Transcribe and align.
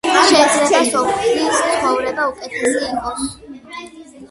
სეიძლება 0.29 0.79
სოფელსი 0.93 1.61
ცხოვრება 1.67 2.27
უკეთწს 2.33 2.89
იყოს 2.91 3.31